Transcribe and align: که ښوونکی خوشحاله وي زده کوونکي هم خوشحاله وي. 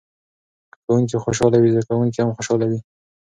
که 0.71 0.77
ښوونکی 0.83 1.17
خوشحاله 1.23 1.57
وي 1.59 1.69
زده 1.75 1.83
کوونکي 1.89 2.19
هم 2.21 2.29
خوشحاله 2.37 2.65
وي. 2.67 2.79